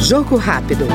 [0.00, 0.86] Jogo rápido.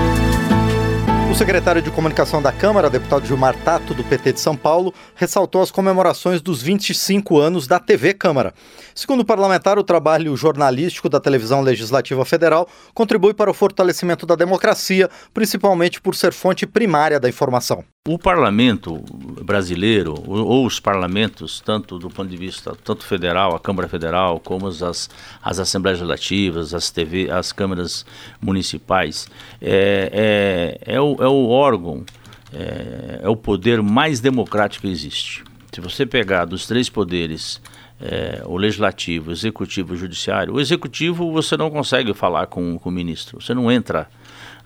[1.32, 5.62] O secretário de Comunicação da Câmara, deputado Gilmar Tato, do PT de São Paulo, ressaltou
[5.62, 8.54] as comemorações dos 25 anos da TV Câmara.
[8.94, 14.36] Segundo o parlamentar, o trabalho jornalístico da televisão legislativa federal contribui para o fortalecimento da
[14.36, 17.84] democracia, principalmente por ser fonte primária da informação.
[18.08, 18.98] O parlamento
[19.46, 24.66] brasileiro, ou os parlamentos, tanto do ponto de vista tanto federal, a Câmara Federal, como
[24.66, 25.08] as,
[25.40, 28.04] as Assembleias Legislativas, as TV, as câmaras
[28.42, 29.30] municipais,
[29.62, 32.04] é, é, é, o, é o órgão,
[32.52, 35.44] é, é o poder mais democrático que existe.
[35.72, 37.62] Se você pegar dos três poderes,
[38.02, 42.80] é, o legislativo, o executivo e o judiciário, o executivo você não consegue falar com,
[42.80, 44.10] com o ministro, você não entra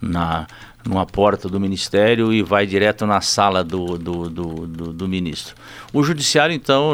[0.02, 0.48] na,
[0.86, 5.56] numa porta do ministério e vai direto na sala do, do, do, do, do ministro.
[5.92, 6.94] O judiciário, então,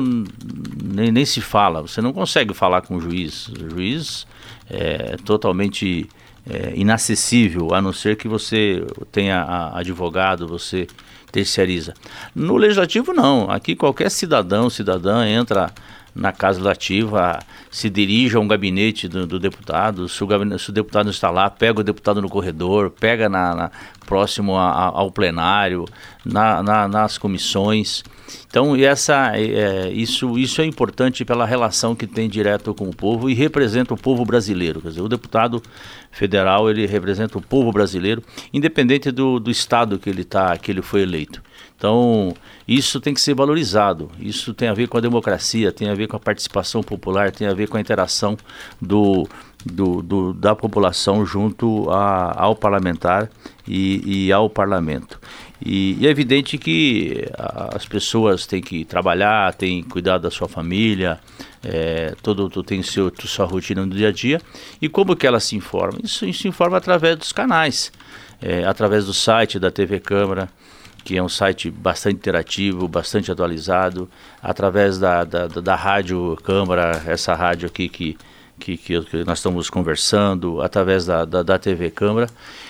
[0.84, 3.50] nem, nem se fala, você não consegue falar com o juiz.
[3.50, 4.26] O juiz
[4.70, 6.10] é totalmente
[6.50, 10.88] é, inacessível, a não ser que você tenha advogado, você
[11.32, 11.94] terceiriza.
[12.36, 13.50] No legislativo, não.
[13.50, 15.72] Aqui qualquer cidadão, cidadã entra
[16.14, 20.70] na Casa Legislativa, se dirige a um gabinete do, do deputado, se o, gabinete, se
[20.70, 23.72] o, deputado está lá, pega o deputado no corredor, pega na, na
[24.12, 25.86] próximo a, a, ao plenário,
[26.26, 28.04] na, na, nas comissões.
[28.46, 33.30] Então, essa, é, isso, isso é importante pela relação que tem direto com o povo
[33.30, 34.82] e representa o povo brasileiro.
[34.82, 35.64] Quer dizer, o deputado
[36.12, 38.22] federal ele representa o povo brasileiro,
[38.54, 41.42] independente do, do estado que ele, tá, que ele foi eleito.
[41.78, 42.34] Então,
[42.68, 44.12] isso tem que ser valorizado.
[44.20, 47.48] Isso tem a ver com a democracia, tem a ver com a participação popular, tem
[47.48, 48.38] a ver com a interação
[48.80, 49.26] do,
[49.66, 53.30] do, do da população junto a, ao parlamentar
[53.68, 55.20] e, e ao parlamento.
[55.64, 60.48] E, e, é evidente que as pessoas têm que trabalhar, têm que cuidar da sua
[60.48, 61.20] família,
[61.64, 64.42] é, todo, todo tem seu, sua rotina no dia a dia.
[64.82, 66.00] E como que ela se informa?
[66.04, 67.92] Isso, isso se informa através dos canais,
[68.42, 70.50] é, através do site da TV Câmara,
[71.04, 74.10] que é um site bastante interativo, bastante atualizado,
[74.42, 78.18] através da, da, da Rádio Câmara, essa rádio aqui que,
[78.62, 82.28] que, que nós estamos conversando, através da, da, da, TV Câmara.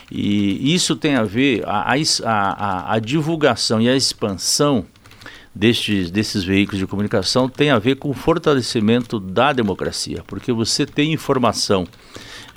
[0.09, 1.93] E isso tem a ver, a,
[2.23, 4.85] a, a, divulgação e a expansão
[5.53, 10.85] destes, desses veículos de comunicação tem a ver com o fortalecimento da democracia, porque você
[10.85, 11.85] tem informação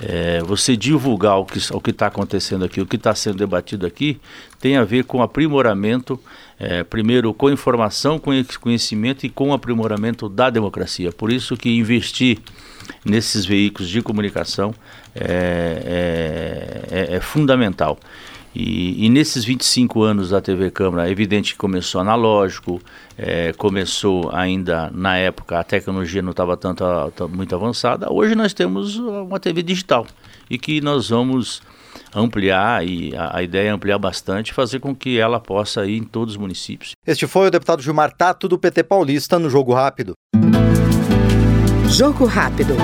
[0.01, 4.21] é, você divulgar o que o está acontecendo aqui, o que está sendo debatido aqui,
[4.61, 6.19] tem a ver com aprimoramento,
[6.59, 8.31] é, primeiro com informação, com
[8.61, 11.13] conhecimento e com aprimoramento da democracia.
[11.13, 12.39] Por isso que investir
[13.05, 14.75] nesses veículos de comunicação
[15.15, 17.99] é, é, é, é fundamental.
[18.55, 22.81] E, e, nesses 25 anos da TV Câmara, é evidente que começou analógico,
[23.19, 26.85] é, começou ainda na época, a tecnologia não estava tanto,
[27.29, 28.13] muito avançada.
[28.13, 30.07] Hoje nós temos uma TV digital
[30.49, 31.63] e que nós vamos
[32.15, 36.05] ampliar e a, a ideia é ampliar bastante, fazer com que ela possa ir em
[36.05, 36.93] todos os municípios.
[37.05, 40.15] Este foi o deputado Gilmar Tato do PT Paulista no Jogo Rápido.
[41.97, 42.75] Jogo Rápido.